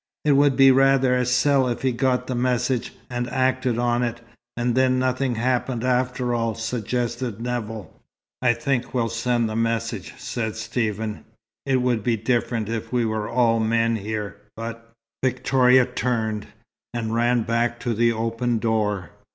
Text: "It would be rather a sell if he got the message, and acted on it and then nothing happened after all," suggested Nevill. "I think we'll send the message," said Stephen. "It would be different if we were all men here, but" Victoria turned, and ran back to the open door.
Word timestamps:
"It 0.25 0.31
would 0.31 0.55
be 0.57 0.71
rather 0.71 1.15
a 1.15 1.27
sell 1.27 1.67
if 1.67 1.83
he 1.83 1.91
got 1.91 2.25
the 2.25 2.33
message, 2.33 2.91
and 3.07 3.29
acted 3.29 3.77
on 3.77 4.01
it 4.01 4.19
and 4.57 4.73
then 4.73 4.97
nothing 4.97 5.35
happened 5.35 5.83
after 5.83 6.33
all," 6.33 6.55
suggested 6.55 7.39
Nevill. 7.39 7.93
"I 8.41 8.55
think 8.55 8.95
we'll 8.95 9.09
send 9.09 9.47
the 9.47 9.55
message," 9.55 10.15
said 10.17 10.55
Stephen. 10.55 11.23
"It 11.67 11.83
would 11.83 12.03
be 12.03 12.17
different 12.17 12.67
if 12.67 12.91
we 12.91 13.05
were 13.05 13.29
all 13.29 13.59
men 13.59 13.95
here, 13.97 14.37
but" 14.55 14.91
Victoria 15.23 15.85
turned, 15.85 16.47
and 16.95 17.13
ran 17.13 17.43
back 17.43 17.79
to 17.81 17.93
the 17.93 18.11
open 18.11 18.57
door. 18.57 19.11